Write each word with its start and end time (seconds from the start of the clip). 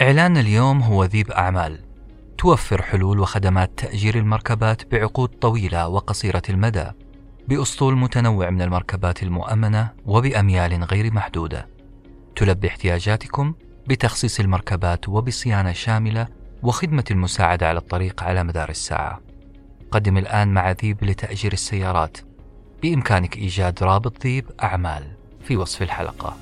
إعلان 0.00 0.36
اليوم 0.36 0.82
هو 0.82 1.04
ذيب 1.04 1.30
أعمال. 1.30 1.80
توفر 2.38 2.82
حلول 2.82 3.20
وخدمات 3.20 3.70
تأجير 3.76 4.18
المركبات 4.18 4.90
بعقود 4.92 5.28
طويلة 5.28 5.88
وقصيرة 5.88 6.42
المدى 6.48 6.86
بأسطول 7.48 7.96
متنوع 7.96 8.50
من 8.50 8.62
المركبات 8.62 9.22
المؤمنة 9.22 9.90
وبأميال 10.06 10.84
غير 10.84 11.12
محدودة. 11.12 11.68
تلبي 12.36 12.68
احتياجاتكم 12.68 13.54
بتخصيص 13.86 14.40
المركبات 14.40 15.08
وبصيانة 15.08 15.72
شاملة 15.72 16.28
وخدمة 16.62 17.04
المساعدة 17.10 17.68
على 17.68 17.78
الطريق 17.78 18.22
على 18.22 18.44
مدار 18.44 18.68
الساعة. 18.68 19.20
قدم 19.90 20.16
الآن 20.18 20.48
مع 20.48 20.70
ذيب 20.70 21.04
لتأجير 21.04 21.52
السيارات. 21.52 22.18
بإمكانك 22.82 23.36
إيجاد 23.36 23.82
رابط 23.82 24.22
ذيب 24.22 24.50
أعمال 24.62 25.04
في 25.44 25.56
وصف 25.56 25.82
الحلقة. 25.82 26.36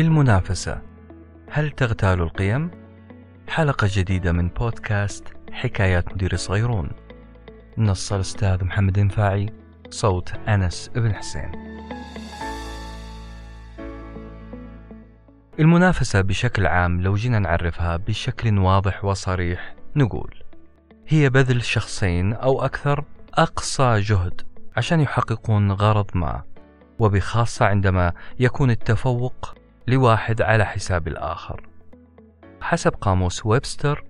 المنافسة. 0.00 0.82
هل 1.50 1.70
تغتال 1.70 2.20
القيم؟ 2.20 2.70
حلقة 3.48 3.88
جديدة 3.90 4.32
من 4.32 4.48
بودكاست 4.48 5.24
حكايات 5.52 6.12
مدير 6.12 6.36
صغيرون. 6.36 6.90
نص 7.78 8.12
الأستاذ 8.12 8.64
محمد 8.64 8.98
انفاعي 8.98 9.52
صوت 9.90 10.32
أنس 10.48 10.90
بن 10.94 11.14
حسين. 11.14 11.52
المنافسة 15.58 16.20
بشكل 16.20 16.66
عام 16.66 17.00
لو 17.00 17.14
جينا 17.14 17.38
نعرفها 17.38 17.96
بشكل 17.96 18.58
واضح 18.58 19.04
وصريح 19.04 19.74
نقول 19.96 20.42
هي 21.08 21.30
بذل 21.30 21.62
شخصين 21.62 22.32
أو 22.32 22.64
أكثر 22.64 23.04
أقصى 23.34 24.00
جهد 24.00 24.40
عشان 24.76 25.00
يحققون 25.00 25.72
غرض 25.72 26.10
ما 26.14 26.42
وبخاصة 26.98 27.66
عندما 27.66 28.12
يكون 28.38 28.70
التفوق 28.70 29.54
لواحد 29.90 30.42
على 30.42 30.64
حساب 30.64 31.08
الآخر. 31.08 31.66
حسب 32.60 32.92
قاموس 33.00 33.46
ويبستر 33.46 34.04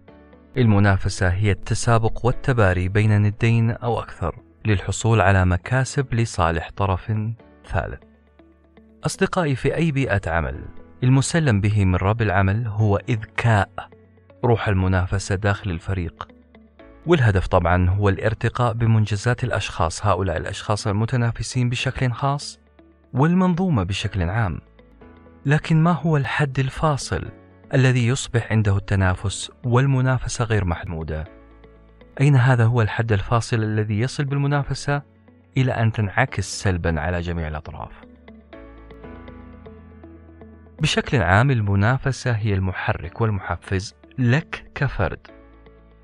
المنافسة 0.57 1.29
هي 1.29 1.51
التسابق 1.51 2.27
والتباري 2.27 2.89
بين 2.89 3.23
ندين 3.23 3.71
أو 3.71 4.01
أكثر 4.01 4.37
للحصول 4.65 5.21
على 5.21 5.45
مكاسب 5.45 6.15
لصالح 6.15 6.71
طرف 6.77 7.13
ثالث. 7.67 8.03
أصدقائي 9.07 9.55
في 9.55 9.77
أي 9.77 9.93
بيئة 9.93 10.31
عمل 10.31 10.65
المسلم 11.03 11.61
به 11.61 11.85
من 11.85 11.97
رب 11.97 12.23
العمل 12.23 12.67
هو 12.67 12.97
إذكاء 13.09 13.71
روح 14.45 14.69
المنافسة 14.69 15.35
داخل 15.35 15.71
الفريق. 15.71 16.29
والهدف 17.07 17.47
طبعا 17.47 17.91
هو 17.91 18.09
الارتقاء 18.09 18.73
بمنجزات 18.73 19.45
الأشخاص 19.45 20.07
هؤلاء 20.07 20.37
الأشخاص 20.37 20.87
المتنافسين 20.87 21.71
بشكل 21.71 22.13
خاص 22.13 22.61
والمنظومة 23.13 23.83
بشكل 23.83 24.23
عام. 24.23 24.61
لكن 25.47 25.83
ما 25.83 25.93
هو 25.93 26.17
الحد 26.17 26.59
الفاصل 26.59 27.29
الذي 27.75 28.07
يصبح 28.07 28.53
عنده 28.53 28.77
التنافس 28.77 29.51
والمنافسة 29.65 30.45
غير 30.45 30.65
محمودة؟ 30.65 31.25
أين 32.21 32.37
هذا 32.37 32.65
هو 32.65 32.83
الحد 32.83 33.13
الفاصل 33.13 33.63
الذي 33.63 34.01
يصل 34.01 34.25
بالمنافسة 34.25 35.03
إلى 35.57 35.73
أن 35.73 35.93
تنعكس 35.93 36.63
سلبا 36.63 37.01
على 37.01 37.21
جميع 37.21 37.49
الأطراف؟ 37.49 37.93
بشكل 40.81 41.23
عام 41.23 41.51
المنافسة 41.51 42.33
هي 42.33 42.55
المحرك 42.55 43.21
والمحفز 43.21 43.95
لك 44.19 44.71
كفرد 44.75 45.27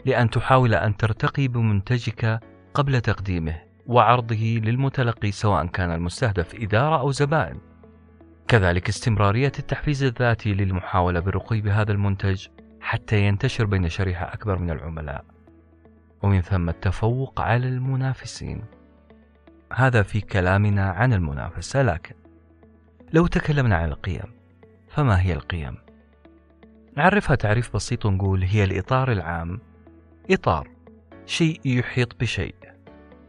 لأن 0.04 0.30
تحاول 0.30 0.74
أن 0.74 0.96
ترتقي 0.96 1.48
بمنتجك 1.48 2.40
قبل 2.74 3.00
تقديمه 3.00 3.62
وعرضه 3.86 4.60
للمتلقي 4.64 5.30
سواء 5.30 5.66
كان 5.66 5.90
المستهدف 5.90 6.54
إدارة 6.54 7.00
أو 7.00 7.10
زبائن 7.10 7.75
كذلك 8.48 8.88
استمرارية 8.88 9.52
التحفيز 9.58 10.02
الذاتي 10.02 10.54
للمحاولة 10.54 11.20
بالرقي 11.20 11.60
بهذا 11.60 11.92
المنتج 11.92 12.46
حتى 12.80 13.20
ينتشر 13.20 13.64
بين 13.64 13.88
شريحة 13.88 14.34
أكبر 14.34 14.58
من 14.58 14.70
العملاء. 14.70 15.24
ومن 16.22 16.40
ثم 16.40 16.68
التفوق 16.68 17.40
على 17.40 17.68
المنافسين. 17.68 18.64
هذا 19.72 20.02
في 20.02 20.20
كلامنا 20.20 20.90
عن 20.90 21.12
المنافسة 21.12 21.82
لكن 21.82 22.14
لو 23.12 23.26
تكلمنا 23.26 23.76
عن 23.76 23.88
القيم 23.88 24.32
فما 24.88 25.20
هي 25.20 25.32
القيم؟ 25.32 25.76
نعرفها 26.96 27.36
تعريف 27.36 27.74
بسيط 27.74 28.06
ونقول 28.06 28.42
هي 28.42 28.64
الإطار 28.64 29.12
العام. 29.12 29.60
إطار 30.30 30.68
شيء 31.26 31.60
يحيط 31.64 32.20
بشيء. 32.20 32.54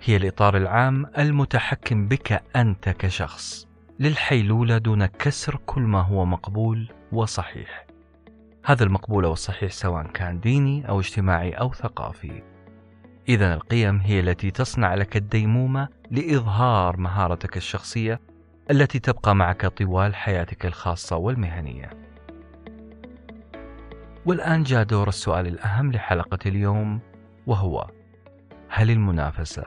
هي 0.03 0.17
الإطار 0.17 0.57
العام 0.57 1.05
المتحكم 1.17 2.07
بك 2.07 2.43
أنت 2.55 2.89
كشخص. 2.89 3.66
للحيلولة 3.99 4.77
دون 4.77 5.05
كسر 5.05 5.59
كل 5.65 5.81
ما 5.81 6.01
هو 6.01 6.25
مقبول 6.25 6.91
وصحيح. 7.11 7.85
هذا 8.65 8.83
المقبول 8.83 9.25
أو 9.25 9.33
الصحيح 9.33 9.71
سواء 9.71 10.07
كان 10.07 10.39
ديني 10.39 10.89
أو 10.89 10.99
اجتماعي 10.99 11.51
أو 11.51 11.73
ثقافي. 11.73 12.43
إذا 13.29 13.53
القيم 13.53 13.97
هي 13.97 14.19
التي 14.19 14.51
تصنع 14.51 14.95
لك 14.95 15.17
الديمومة 15.17 15.87
لإظهار 16.11 16.97
مهارتك 16.97 17.57
الشخصية 17.57 18.21
التي 18.71 18.99
تبقى 18.99 19.35
معك 19.35 19.65
طوال 19.65 20.15
حياتك 20.15 20.65
الخاصة 20.65 21.15
والمهنية. 21.15 21.89
والآن 24.25 24.63
جاء 24.63 24.83
دور 24.83 25.07
السؤال 25.07 25.47
الأهم 25.47 25.91
لحلقة 25.91 26.39
اليوم 26.45 26.99
وهو: 27.47 27.87
هل 28.69 28.91
المنافسة 28.91 29.63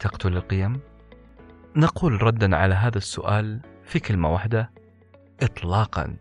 تقتل 0.00 0.36
القيم؟ 0.36 0.80
نقول 1.78 2.22
ردا 2.22 2.56
على 2.56 2.74
هذا 2.74 2.98
السؤال 2.98 3.60
في 3.84 4.00
كلمة 4.00 4.32
واحدة 4.32 4.70
إطلاقا. 5.42 6.16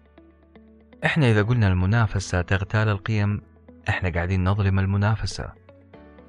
إحنا 1.06 1.32
إذا 1.32 1.44
قلنا 1.44 1.68
المنافسة 1.68 2.42
تغتال 2.42 2.90
القيم 2.90 3.42
إحنا 3.90 4.10
قاعدين 4.10 4.44
نظلم 4.44 4.80
المنافسة. 4.80 5.54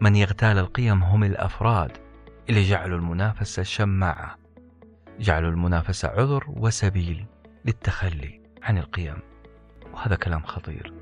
من 0.00 0.16
يغتال 0.16 0.58
القيم 0.58 1.02
هم 1.02 1.24
الأفراد 1.24 1.92
اللي 2.48 2.62
جعلوا 2.62 2.98
المنافسة 2.98 3.62
شماعة. 3.62 4.38
جعلوا 5.20 5.50
المنافسة 5.50 6.08
عذر 6.08 6.44
وسبيل 6.48 7.26
للتخلي 7.64 8.40
عن 8.62 8.78
القيم. 8.78 9.16
وهذا 9.92 10.14
كلام 10.14 10.42
خطير. 10.42 10.92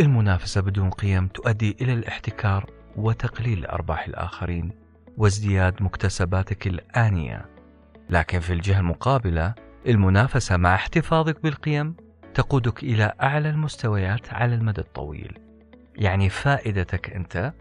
المنافسة 0.00 0.60
بدون 0.60 0.90
قيم 0.90 1.26
تؤدي 1.28 1.76
إلى 1.80 1.92
الاحتكار 1.92 2.70
وتقليل 2.96 3.66
أرباح 3.66 4.06
الآخرين. 4.06 4.87
وازدياد 5.18 5.82
مكتسباتك 5.82 6.66
الآنية. 6.66 7.46
لكن 8.10 8.40
في 8.40 8.52
الجهة 8.52 8.80
المقابلة 8.80 9.54
المنافسة 9.86 10.56
مع 10.56 10.74
احتفاظك 10.74 11.42
بالقيم 11.42 11.94
تقودك 12.34 12.82
إلى 12.82 13.12
أعلى 13.22 13.50
المستويات 13.50 14.32
على 14.32 14.54
المدى 14.54 14.80
الطويل. 14.80 15.38
يعني 15.96 16.28
فائدتك 16.28 17.10
أنت 17.10 17.52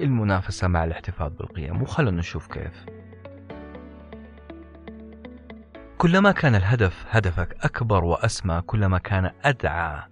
المنافسة 0.00 0.68
مع 0.68 0.84
الاحتفاظ 0.84 1.32
بالقيم. 1.32 1.82
وخلونا 1.82 2.18
نشوف 2.18 2.46
كيف. 2.46 2.86
كلما 5.98 6.32
كان 6.32 6.54
الهدف 6.54 7.06
هدفك 7.10 7.56
أكبر 7.64 8.04
وأسمى 8.04 8.62
كلما 8.66 8.98
كان 8.98 9.30
أدعى 9.44 10.02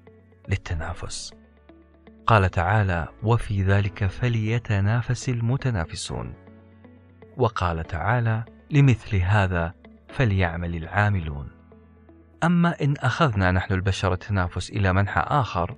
للتنافس. 0.48 1.34
قال 2.26 2.50
تعالى 2.50 3.08
وفي 3.22 3.62
ذلك 3.62 4.06
فليتنافس 4.06 5.28
المتنافسون. 5.28 6.45
وقال 7.36 7.84
تعالى 7.84 8.44
لمثل 8.70 9.16
هذا 9.16 9.74
فليعمل 10.08 10.76
العاملون. 10.76 11.48
أما 12.44 12.82
إن 12.82 12.94
أخذنا 12.96 13.50
نحن 13.50 13.74
البشر 13.74 14.12
التنافس 14.12 14.70
إلى 14.70 14.92
منحى 14.92 15.20
آخر 15.20 15.76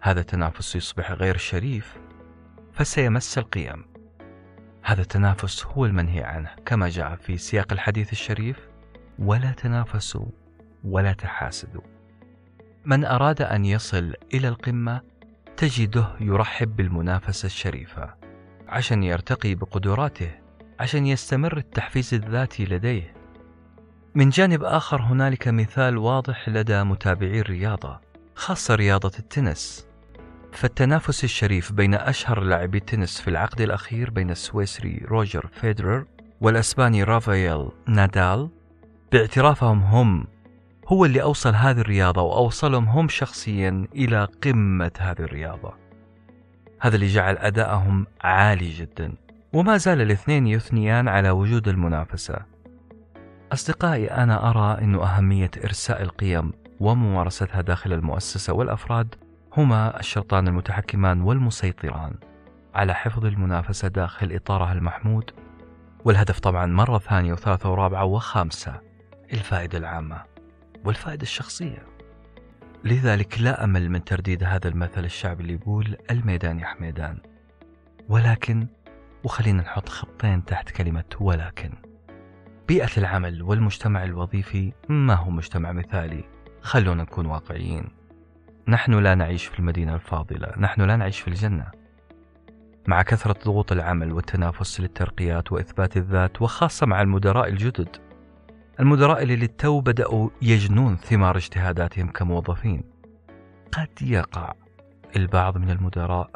هذا 0.00 0.20
التنافس 0.20 0.76
يصبح 0.76 1.12
غير 1.12 1.36
شريف 1.36 1.98
فسيمس 2.72 3.38
القيم. 3.38 3.84
هذا 4.82 5.00
التنافس 5.02 5.66
هو 5.66 5.86
المنهي 5.86 6.22
عنه 6.22 6.50
كما 6.66 6.88
جاء 6.88 7.16
في 7.16 7.38
سياق 7.38 7.72
الحديث 7.72 8.12
الشريف 8.12 8.68
ولا 9.18 9.52
تنافسوا 9.52 10.26
ولا 10.84 11.12
تحاسدوا. 11.12 11.82
من 12.84 13.04
أراد 13.04 13.42
أن 13.42 13.64
يصل 13.64 14.14
إلى 14.34 14.48
القمة 14.48 15.00
تجده 15.56 16.06
يرحب 16.20 16.76
بالمنافسة 16.76 17.46
الشريفة 17.46 18.14
عشان 18.68 19.02
يرتقي 19.02 19.54
بقدراته 19.54 20.39
عشان 20.80 21.06
يستمر 21.06 21.56
التحفيز 21.56 22.14
الذاتي 22.14 22.64
لديه. 22.64 23.14
من 24.14 24.30
جانب 24.30 24.64
آخر 24.64 25.02
هنالك 25.02 25.48
مثال 25.48 25.98
واضح 25.98 26.48
لدى 26.48 26.82
متابعي 26.82 27.40
الرياضة 27.40 28.00
خاصة 28.34 28.74
رياضة 28.74 29.12
التنس. 29.18 29.86
فالتنافس 30.52 31.24
الشريف 31.24 31.72
بين 31.72 31.94
أشهر 31.94 32.40
لاعبي 32.40 32.78
التنس 32.78 33.20
في 33.20 33.28
العقد 33.28 33.60
الأخير 33.60 34.10
بين 34.10 34.30
السويسري 34.30 35.02
روجر 35.08 35.46
فيدرر 35.52 36.04
والأسباني 36.40 37.04
رافائيل 37.04 37.68
نادال 37.86 38.48
باعترافهم 39.12 39.82
هم 39.82 40.26
هو 40.88 41.04
اللي 41.04 41.22
أوصل 41.22 41.54
هذه 41.54 41.80
الرياضة 41.80 42.22
وأوصلهم 42.22 42.88
هم 42.88 43.08
شخصيا 43.08 43.86
إلى 43.94 44.28
قمة 44.42 44.92
هذه 44.98 45.20
الرياضة. 45.20 45.74
هذا 46.80 46.94
اللي 46.94 47.06
جعل 47.06 47.36
أدائهم 47.38 48.06
عالي 48.20 48.70
جدا. 48.70 49.29
وما 49.52 49.76
زال 49.76 50.00
الاثنين 50.00 50.46
يثنيان 50.46 51.08
على 51.08 51.30
وجود 51.30 51.68
المنافسة. 51.68 52.36
أصدقائي 53.52 54.10
أنا 54.10 54.50
أرى 54.50 54.84
أن 54.84 54.94
أهمية 54.94 55.50
إرساء 55.64 56.02
القيم 56.02 56.52
وممارستها 56.80 57.60
داخل 57.60 57.92
المؤسسة 57.92 58.52
والأفراد 58.52 59.14
هما 59.56 60.00
الشرطان 60.00 60.48
المتحكمان 60.48 61.20
والمسيطران 61.20 62.14
على 62.74 62.94
حفظ 62.94 63.24
المنافسة 63.24 63.88
داخل 63.88 64.32
إطارها 64.32 64.72
المحمود 64.72 65.30
والهدف 66.04 66.38
طبعا 66.38 66.66
مرة 66.66 66.98
ثانية 66.98 67.32
وثالثة 67.32 67.70
ورابعة 67.70 68.04
وخامسة 68.04 68.80
الفائدة 69.32 69.78
العامة 69.78 70.22
والفائدة 70.84 71.22
الشخصية. 71.22 71.86
لذلك 72.84 73.40
لا 73.40 73.64
أمل 73.64 73.90
من 73.90 74.04
ترديد 74.04 74.44
هذا 74.44 74.68
المثل 74.68 75.04
الشعبي 75.04 75.42
اللي 75.42 75.54
يقول 75.54 75.96
الميدان 76.10 76.58
يا 76.58 76.66
حميدان. 76.66 77.18
ولكن 78.08 78.66
وخلينا 79.24 79.62
نحط 79.62 79.88
خطين 79.88 80.44
تحت 80.44 80.70
كلمة 80.70 81.04
ولكن 81.20 81.72
بيئة 82.68 82.90
العمل 82.96 83.42
والمجتمع 83.42 84.04
الوظيفي 84.04 84.72
ما 84.88 85.14
هو 85.14 85.30
مجتمع 85.30 85.72
مثالي. 85.72 86.24
خلونا 86.62 87.02
نكون 87.02 87.26
واقعيين. 87.26 87.88
نحن 88.68 88.94
لا 88.94 89.14
نعيش 89.14 89.46
في 89.46 89.58
المدينة 89.58 89.94
الفاضلة. 89.94 90.52
نحن 90.58 90.82
لا 90.82 90.96
نعيش 90.96 91.20
في 91.20 91.28
الجنة. 91.28 91.66
مع 92.86 93.02
كثرة 93.02 93.36
ضغوط 93.44 93.72
العمل 93.72 94.12
والتنافس 94.12 94.80
للترقيات 94.80 95.52
وإثبات 95.52 95.96
الذات 95.96 96.42
وخاصة 96.42 96.86
مع 96.86 97.02
المدراء 97.02 97.48
الجدد. 97.48 97.96
المدراء 98.80 99.22
اللي 99.22 99.36
للتو 99.36 99.80
بدأوا 99.80 100.30
يجنون 100.42 100.96
ثمار 100.96 101.36
اجتهاداتهم 101.36 102.10
كموظفين. 102.10 102.84
قد 103.72 104.02
يقع 104.02 104.52
البعض 105.16 105.58
من 105.58 105.70
المدراء 105.70 106.30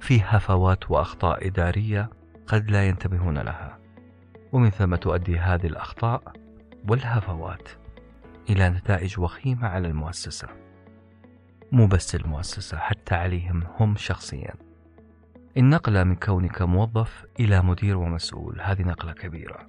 في 0.00 0.20
هفوات 0.24 0.90
وأخطاء 0.90 1.46
إدارية 1.46 2.10
قد 2.46 2.70
لا 2.70 2.88
ينتبهون 2.88 3.38
لها. 3.38 3.78
ومن 4.52 4.70
ثم 4.70 4.94
تؤدي 4.94 5.38
هذه 5.38 5.66
الأخطاء 5.66 6.22
والهفوات 6.88 7.68
إلى 8.50 8.68
نتائج 8.68 9.20
وخيمة 9.20 9.68
على 9.68 9.88
المؤسسة. 9.88 10.48
مو 11.72 11.86
بس 11.86 12.14
المؤسسة 12.14 12.78
حتى 12.78 13.14
عليهم 13.14 13.62
هم 13.80 13.96
شخصيا. 13.96 14.54
النقلة 15.56 16.04
من 16.04 16.14
كونك 16.14 16.62
موظف 16.62 17.24
إلى 17.40 17.62
مدير 17.62 17.96
ومسؤول 17.96 18.60
هذه 18.60 18.82
نقلة 18.82 19.12
كبيرة. 19.12 19.66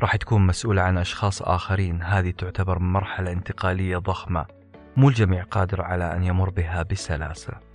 راح 0.00 0.16
تكون 0.16 0.46
مسؤول 0.46 0.78
عن 0.78 0.98
أشخاص 0.98 1.42
آخرين 1.42 2.02
هذه 2.02 2.30
تعتبر 2.30 2.78
مرحلة 2.78 3.32
انتقالية 3.32 3.96
ضخمة. 3.96 4.46
مو 4.96 5.08
الجميع 5.08 5.42
قادر 5.42 5.82
على 5.82 6.16
أن 6.16 6.22
يمر 6.22 6.50
بها 6.50 6.82
بسلاسة. 6.82 7.71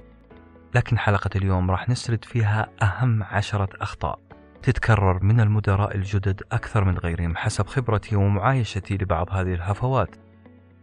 لكن 0.76 0.98
حلقة 0.98 1.30
اليوم 1.36 1.72
راح 1.72 1.90
نسرد 1.90 2.26
فيها 2.26 2.70
أهم 2.82 3.24
عشرة 3.24 3.70
أخطاء. 3.82 4.20
تتكرر 4.64 5.24
من 5.24 5.40
المدراء 5.40 5.96
الجدد 5.96 6.44
أكثر 6.52 6.84
من 6.84 6.98
غيرهم 6.98 7.36
حسب 7.36 7.68
خبرتي 7.68 8.16
ومعايشتي 8.16 8.98
لبعض 8.98 9.28
هذه 9.32 9.54
الهفوات. 9.54 10.16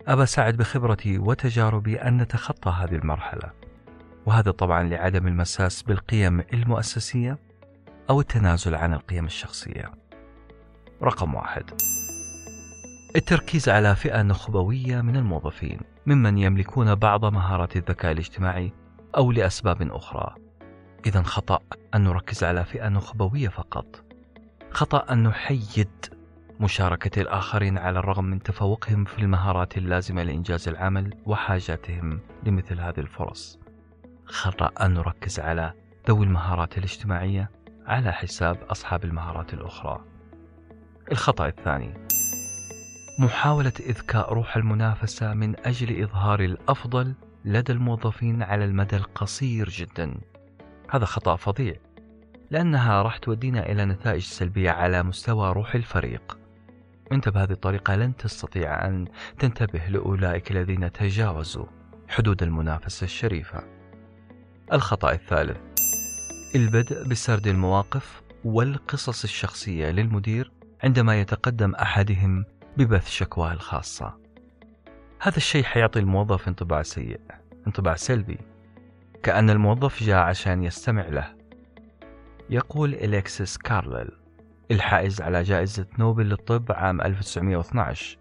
أبى 0.07 0.23
أساعد 0.23 0.57
بخبرتي 0.57 1.19
وتجاربي 1.19 1.97
أن 1.97 2.17
نتخطى 2.17 2.71
هذه 2.71 2.95
المرحلة. 2.95 3.51
وهذا 4.27 4.51
طبعا 4.51 4.83
لعدم 4.83 5.27
المساس 5.27 5.83
بالقيم 5.83 6.41
المؤسسية 6.53 7.39
أو 8.11 8.21
التنازل 8.21 8.75
عن 8.75 8.95
القيم 8.95 9.25
الشخصية. 9.25 9.93
رقم 11.03 11.35
واحد. 11.35 11.71
التركيز 13.17 13.69
على 13.69 13.97
فئة 13.97 14.23
نخبوية 14.23 15.01
من 15.01 15.17
الموظفين 15.17 15.81
ممن 16.07 16.39
يملكون 16.39 16.95
بعض 16.95 17.25
مهارات 17.25 17.77
الذكاء 17.77 18.13
الاجتماعي 18.13 18.73
أو 19.17 19.33
لأسباب 19.33 19.83
أخرى. 19.83 20.35
إذا 21.07 21.23
خطأ 21.23 21.59
أن 21.95 22.05
نركز 22.05 22.45
على 22.45 22.65
فئة 22.65 22.89
نخبوية 22.89 23.49
فقط. 23.49 24.05
خطأ 24.71 25.13
أن 25.13 25.23
نحيد 25.23 25.91
مشاركة 26.61 27.21
الآخرين 27.23 27.79
على 27.79 27.99
الرغم 27.99 28.25
من 28.25 28.43
تفوقهم 28.43 29.05
في 29.05 29.19
المهارات 29.19 29.79
اللازمة 29.79 30.23
لإنجاز 30.23 30.69
العمل 30.69 31.15
وحاجاتهم 31.27 32.21
لمثل 32.43 32.81
هذه 32.81 33.01
الفرص. 33.01 33.59
خطأ 34.25 34.85
أن 34.85 34.95
نركز 34.95 35.41
على 35.41 35.73
ذوي 36.09 36.25
المهارات 36.25 36.79
الاجتماعية 36.79 37.51
على 37.87 38.13
حساب 38.13 38.57
أصحاب 38.71 39.05
المهارات 39.05 39.55
الأخرى. 39.55 40.05
الخطأ 41.13 41.47
الثاني 41.47 41.95
محاولة 43.19 43.73
إذكاء 43.81 44.33
روح 44.33 44.57
المنافسة 44.57 45.35
من 45.35 45.67
أجل 45.67 46.03
إظهار 46.03 46.41
الأفضل 46.41 47.15
لدى 47.45 47.73
الموظفين 47.73 48.43
على 48.43 48.65
المدى 48.65 48.97
القصير 48.97 49.69
جدا. 49.69 50.15
هذا 50.91 51.05
خطأ 51.05 51.37
فظيع 51.37 51.75
لأنها 52.51 53.03
راح 53.03 53.19
تودينا 53.19 53.73
إلى 53.73 53.85
نتائج 53.85 54.23
سلبية 54.23 54.71
على 54.71 55.03
مستوى 55.03 55.53
روح 55.53 55.75
الفريق. 55.75 56.39
أنت 57.13 57.29
بهذه 57.29 57.53
الطريقة 57.53 57.97
لن 57.97 58.17
تستطيع 58.17 58.87
أن 58.87 59.09
تنتبه 59.39 59.87
لأولئك 59.89 60.51
الذين 60.51 60.93
تجاوزوا 60.93 61.67
حدود 62.09 62.43
المنافسة 62.43 63.05
الشريفة. 63.05 63.65
الخطأ 64.73 65.13
الثالث 65.13 65.57
البدء 66.55 67.09
بسرد 67.09 67.47
المواقف 67.47 68.23
والقصص 68.45 69.25
الشخصية 69.25 69.91
للمدير 69.91 70.53
عندما 70.83 71.21
يتقدم 71.21 71.75
أحدهم 71.75 72.45
ببث 72.77 73.09
شكواه 73.09 73.53
الخاصة. 73.53 74.24
هذا 75.25 75.37
الشيء 75.37 75.65
حيعطي 75.65 75.99
الموظف 75.99 76.49
انطباع 76.49 76.83
سيء 76.83 77.21
انطباع 77.67 77.95
سلبي. 77.95 78.39
كأن 79.23 79.51
الموظف 79.51 80.03
جاء 80.03 80.17
عشان 80.17 80.63
يستمع 80.63 81.07
له. 81.09 81.35
يقول 82.51 82.95
إليكسيس 82.95 83.59
كارلل 83.59 84.11
الحائز 84.71 85.21
على 85.21 85.43
جائزة 85.43 85.87
نوبل 85.99 86.29
للطب 86.29 86.73
عام 86.73 87.01
1912 87.01 88.19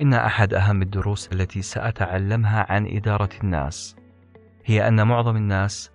إن 0.00 0.14
أحد 0.14 0.54
أهم 0.54 0.82
الدروس 0.82 1.32
التي 1.32 1.62
سأتعلمها 1.62 2.72
عن 2.72 2.86
إدارة 2.86 3.30
الناس 3.42 3.96
هي 4.64 4.88
أن 4.88 5.06
معظم 5.06 5.36
الناس 5.36 5.90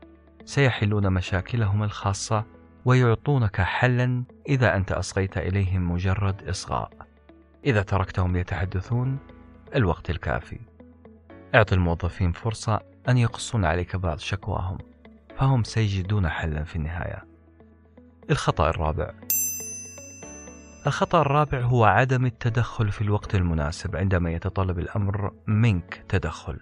سيحلون 0.45 1.13
مشاكلهم 1.13 1.83
الخاصة 1.83 2.45
ويعطونك 2.85 3.61
حلا 3.61 4.23
إذا 4.49 4.75
أنت 4.75 4.91
أصغيت 4.91 5.37
إليهم 5.37 5.91
مجرد 5.91 6.47
إصغاء. 6.49 6.91
إذا 7.65 7.81
تركتهم 7.81 8.35
يتحدثون 8.35 9.19
الوقت 9.75 10.09
الكافي. 10.09 10.59
اعط 11.55 11.73
الموظفين 11.73 12.31
فرصة 12.31 12.79
أن 13.09 13.17
يقصون 13.17 13.65
عليك 13.65 13.95
بعض 13.95 14.19
شكواهم 14.19 14.77
فهم 15.37 15.63
سيجدون 15.63 16.29
حلا 16.29 16.63
في 16.63 16.75
النهاية. 16.75 17.23
الخطأ 18.29 18.69
الرابع. 18.69 19.13
الخطأ 20.87 21.21
الرابع 21.21 21.61
هو 21.61 21.85
عدم 21.85 22.25
التدخل 22.25 22.91
في 22.91 23.01
الوقت 23.01 23.35
المناسب 23.35 23.95
عندما 23.95 24.31
يتطلب 24.31 24.79
الأمر 24.79 25.33
منك 25.47 26.05
تدخل. 26.09 26.59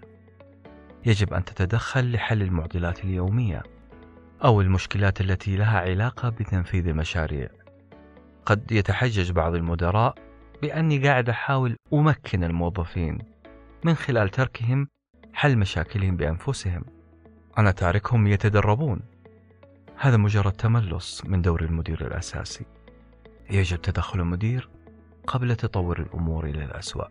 يجب 1.06 1.34
أن 1.34 1.44
تتدخل 1.44 2.12
لحل 2.12 2.42
المعضلات 2.42 3.04
اليومية 3.04 3.62
أو 4.44 4.60
المشكلات 4.60 5.20
التي 5.20 5.56
لها 5.56 5.80
علاقة 5.80 6.28
بتنفيذ 6.28 6.88
المشاريع. 6.88 7.48
قد 8.46 8.72
يتحجج 8.72 9.32
بعض 9.32 9.54
المدراء 9.54 10.14
بأني 10.62 11.08
قاعد 11.08 11.28
أحاول 11.28 11.76
أمكن 11.92 12.44
الموظفين 12.44 13.18
من 13.84 13.94
خلال 13.94 14.28
تركهم 14.28 14.88
حل 15.32 15.56
مشاكلهم 15.56 16.16
بأنفسهم. 16.16 16.84
أنا 17.58 17.70
تاركهم 17.70 18.26
يتدربون. 18.26 19.00
هذا 19.96 20.16
مجرد 20.16 20.52
تملص 20.52 21.24
من 21.24 21.42
دور 21.42 21.62
المدير 21.62 22.06
الأساسي. 22.06 22.64
يجب 23.50 23.82
تدخل 23.82 24.20
المدير 24.20 24.68
قبل 25.26 25.56
تطور 25.56 25.98
الأمور 25.98 26.44
إلى 26.44 26.64
الأسوأ. 26.64 27.06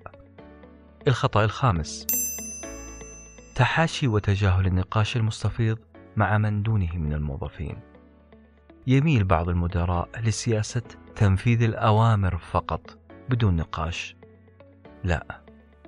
الخطأ 1.08 1.44
الخامس 1.44 2.08
تحاشي 3.56 4.08
وتجاهل 4.08 4.68
النقاش 4.68 5.18
المستفيض 5.18 5.80
مع 6.16 6.38
من 6.38 6.64
دونه 6.64 6.98
من 6.98 7.14
الموظفين. 7.14 7.76
يميل 8.88 9.24
بعض 9.24 9.50
المدراء 9.50 10.10
لسياسة 10.20 10.84
تنفيذ 11.16 11.62
الأوامر 11.62 12.38
فقط. 12.38 13.01
بدون 13.32 13.56
نقاش. 13.56 14.16
لا 15.04 15.42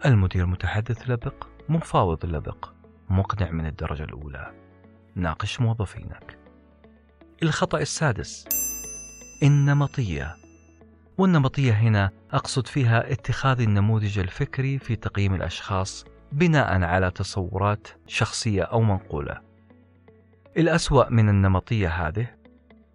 المدير 0.05 0.45
متحدث 0.45 1.09
لبق 1.09 1.47
مفاوض 1.69 2.25
لبق 2.25 2.69
مقنع 3.09 3.51
من 3.51 3.65
الدرجة 3.65 4.03
الأولى. 4.03 4.51
ناقش 5.15 5.61
موظفينك. 5.61 6.37
الخطأ 7.43 7.77
السادس. 7.77 8.47
النمطية. 9.43 10.35
والنمطية 11.17 11.71
هنا 11.71 12.11
أقصد 12.31 12.67
فيها 12.67 13.11
اتخاذ 13.11 13.61
النموذج 13.61 14.19
الفكري 14.19 14.79
في 14.79 14.95
تقييم 14.95 15.33
الأشخاص 15.33 16.05
بناء 16.31 16.83
على 16.83 17.11
تصورات 17.11 17.87
شخصية 18.07 18.63
أو 18.63 18.81
منقولة. 18.81 19.41
الأسوأ 20.57 21.09
من 21.09 21.29
النمطية 21.29 21.89
هذه 21.89 22.27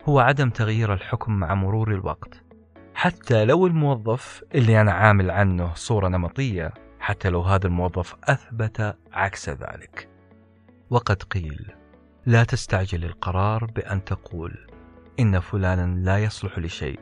هو 0.05 0.19
عدم 0.19 0.50
تغيير 0.50 0.95
الحكم 0.95 1.33
مع 1.33 1.55
مرور 1.55 1.93
الوقت. 1.93 2.48
حتى 2.99 3.45
لو 3.45 3.67
الموظف 3.67 4.45
اللي 4.55 4.81
أنا 4.81 4.93
عامل 4.93 5.31
عنه 5.31 5.75
صورة 5.75 6.09
نمطية 6.09 6.75
حتى 7.00 7.28
لو 7.28 7.43
هذا 7.43 7.67
الموظف 7.67 8.14
أثبت 8.25 8.97
عكس 9.12 9.49
ذلك 9.49 10.09
وقد 10.90 11.23
قيل 11.23 11.73
لا 12.26 12.45
تستعجل 12.45 13.05
القرار 13.05 13.64
بأن 13.64 14.05
تقول 14.05 14.67
إن 15.21 15.40
فلانا 15.40 16.00
لا 16.00 16.19
يصلح 16.19 16.59
لشيء 16.59 17.00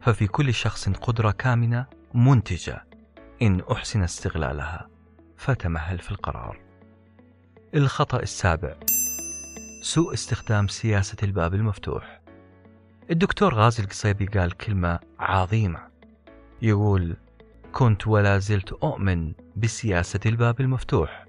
ففي 0.00 0.26
كل 0.26 0.54
شخص 0.54 0.88
قدرة 0.88 1.30
كامنة 1.30 1.86
منتجة 2.14 2.84
إن 3.42 3.62
أحسن 3.72 4.02
استغلالها 4.02 4.88
فتمهل 5.36 5.98
في 5.98 6.10
القرار. 6.10 6.60
الخطأ 7.74 8.20
السابع 8.20 8.74
سوء 9.82 10.14
استخدام 10.14 10.68
سياسة 10.68 11.16
الباب 11.22 11.54
المفتوح. 11.54 12.17
الدكتور 13.10 13.54
غازي 13.54 13.82
القصيبي 13.82 14.26
قال 14.26 14.56
كلمة 14.56 14.98
عظيمة 15.18 15.80
يقول: 16.62 17.16
كنت 17.72 18.06
ولا 18.06 18.38
زلت 18.38 18.72
أؤمن 18.72 19.32
بسياسة 19.56 20.20
الباب 20.26 20.60
المفتوح، 20.60 21.26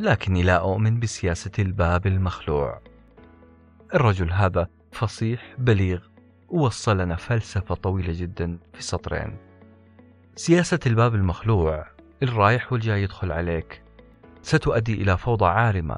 لكني 0.00 0.42
لا 0.42 0.56
أؤمن 0.56 1.00
بسياسة 1.00 1.50
الباب 1.58 2.06
المخلوع. 2.06 2.80
الرجل 3.94 4.32
هذا 4.32 4.68
فصيح 4.92 5.54
بليغ 5.58 6.00
ووصل 6.48 6.98
لنا 6.98 7.16
فلسفة 7.16 7.74
طويلة 7.74 8.12
جدا 8.16 8.58
في 8.74 8.82
سطرين. 8.82 9.36
سياسة 10.36 10.80
الباب 10.86 11.14
المخلوع 11.14 11.86
الرايح 12.22 12.72
والجاي 12.72 13.02
يدخل 13.02 13.32
عليك 13.32 13.82
ستؤدي 14.42 14.94
إلى 14.94 15.18
فوضى 15.18 15.46
عارمة 15.46 15.96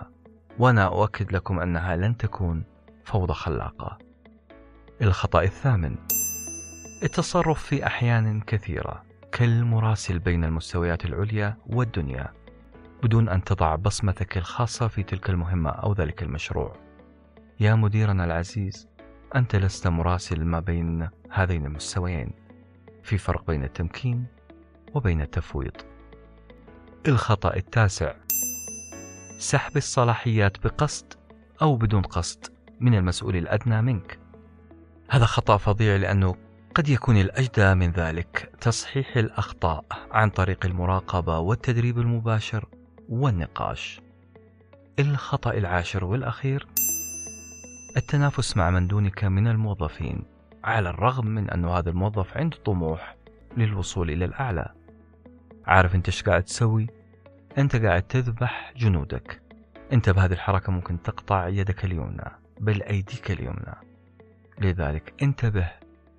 وأنا 0.59 0.87
أؤكد 0.87 1.33
لكم 1.33 1.61
أنها 1.61 1.97
لن 1.97 2.17
تكون 2.17 2.65
فوضى 3.05 3.35
خلاقة. 3.35 4.12
الخطأ 5.01 5.43
الثامن 5.43 5.97
التصرف 7.03 7.65
في 7.65 7.87
أحيان 7.87 8.41
كثيرة 8.41 9.05
كالمراسل 9.33 10.19
بين 10.19 10.45
المستويات 10.45 11.05
العليا 11.05 11.57
والدنيا 11.67 12.33
بدون 13.03 13.29
أن 13.29 13.45
تضع 13.45 13.75
بصمتك 13.75 14.39
الخاصة 14.39 14.89
في 14.89 15.03
تلك 15.03 15.31
المهمة 15.31 15.71
أو 15.71 15.93
ذلك 15.93 16.23
المشروع. 16.23 16.77
يا 17.61 17.75
مديرنا 17.75 18.25
العزيز، 18.25 18.89
أنت 19.37 19.57
لست 19.57 19.87
مراسل 19.87 20.45
ما 20.45 20.61
بين 20.61 21.09
هذين 21.31 21.67
المستويين. 21.67 22.31
في 23.03 23.19
فرق 23.19 23.47
بين 23.47 23.65
التمكين 23.65 24.27
وبين 24.95 25.21
التفويض. 25.21 25.77
الخطأ 27.09 27.57
التاسع 27.57 28.15
سحب 29.39 29.77
الصلاحيات 29.77 30.65
بقصد 30.65 31.15
أو 31.63 31.77
بدون 31.77 32.03
قصد 32.03 32.47
من 32.81 32.95
المسؤول 32.95 33.37
الأدنى 33.37 33.83
منك. 33.83 34.22
هذا 35.13 35.25
خطأ 35.25 35.57
فظيع 35.57 35.97
لأنه 35.97 36.37
قد 36.75 36.89
يكون 36.89 37.17
الأجدى 37.17 37.75
من 37.75 37.91
ذلك 37.91 38.53
تصحيح 38.61 39.17
الأخطاء 39.17 39.85
عن 40.11 40.31
طريق 40.31 40.67
المراقبة 40.67 41.39
والتدريب 41.39 41.99
المباشر 41.99 42.69
والنقاش. 43.09 44.01
الخطأ 44.99 45.51
العاشر 45.51 46.05
والأخير 46.05 46.67
التنافس 47.97 48.57
مع 48.57 48.71
من 48.71 48.87
دونك 48.87 49.25
من 49.25 49.49
الموظفين 49.49 50.25
على 50.65 50.91
الرغم 50.91 51.27
من 51.27 51.51
أن 51.51 51.65
هذا 51.65 51.91
الموظف 51.91 52.37
عنده 52.37 52.57
طموح 52.65 53.17
للوصول 53.57 54.11
إلى 54.11 54.25
الأعلى. 54.25 54.73
عارف 55.67 55.95
أنت 55.95 56.07
إيش 56.07 56.23
قاعد 56.23 56.43
تسوي؟ 56.43 56.87
أنت 57.59 57.77
قاعد 57.77 58.03
تذبح 58.03 58.73
جنودك. 58.77 59.43
أنت 59.93 60.11
بهذه 60.11 60.33
الحركة 60.33 60.73
ممكن 60.73 61.03
تقطع 61.03 61.49
يدك 61.49 61.85
اليمنى 61.85 62.31
بل 62.61 62.83
أيديك 62.83 63.31
اليمنى. 63.31 63.92
لذلك 64.61 65.15
انتبه 65.23 65.69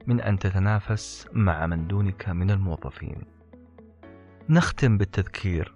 من 0.07 0.21
أن 0.21 0.39
تتنافس 0.39 1.27
مع 1.33 1.65
من 1.65 1.87
دونك 1.87 2.29
من 2.29 2.51
الموظفين. 2.51 3.21
نختم 4.49 4.97
بالتذكير 4.97 5.73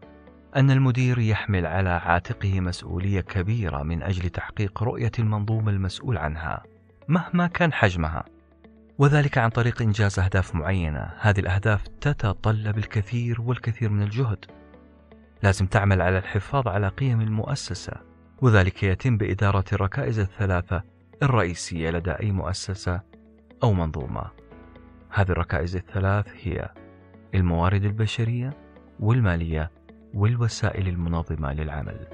أن 0.55 0.71
المدير 0.71 1.19
يحمل 1.19 1.65
على 1.65 1.89
عاتقه 1.89 2.59
مسؤولية 2.59 3.21
كبيرة 3.21 3.83
من 3.83 4.03
أجل 4.03 4.29
تحقيق 4.29 4.83
رؤية 4.83 5.11
المنظومة 5.19 5.71
المسؤول 5.71 6.17
عنها 6.17 6.63
مهما 7.07 7.47
كان 7.47 7.73
حجمها. 7.73 8.25
وذلك 8.97 9.37
عن 9.37 9.49
طريق 9.49 9.81
إنجاز 9.81 10.19
أهداف 10.19 10.55
معينة، 10.55 11.13
هذه 11.19 11.39
الأهداف 11.39 11.87
تتطلب 11.87 12.77
الكثير 12.77 13.41
والكثير 13.41 13.89
من 13.89 14.01
الجهد. 14.01 14.45
لازم 15.43 15.65
تعمل 15.65 16.01
على 16.01 16.17
الحفاظ 16.17 16.67
على 16.67 16.87
قيم 16.87 17.21
المؤسسة، 17.21 17.93
وذلك 18.41 18.83
يتم 18.83 19.17
بإدارة 19.17 19.65
الركائز 19.73 20.19
الثلاثة 20.19 20.83
الرئيسية 21.23 21.89
لدى 21.89 22.11
أي 22.11 22.31
مؤسسة 22.31 23.01
أو 23.63 23.73
منظومة. 23.73 24.31
هذه 25.09 25.29
الركائز 25.29 25.75
الثلاث 25.75 26.27
هي 26.41 26.69
الموارد 27.35 27.83
البشرية 27.83 28.57
والمالية 28.99 29.71
والوسائل 30.13 30.87
المنظمة 30.87 31.53
للعمل. 31.53 32.07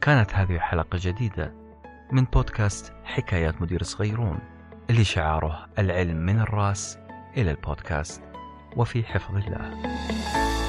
كانت 0.00 0.34
هذه 0.34 0.58
حلقة 0.58 0.98
جديدة 1.02 1.54
من 2.12 2.24
بودكاست 2.24 2.92
حكايات 3.04 3.62
مدير 3.62 3.82
صغيرون 3.82 4.38
اللي 4.90 5.04
شعاره 5.04 5.66
العلم 5.78 6.16
من 6.16 6.40
الرأس 6.40 6.98
إلى 7.36 7.50
البودكاست 7.50 8.22
وفي 8.76 9.04
حفظ 9.04 9.36
الله. 9.36 10.59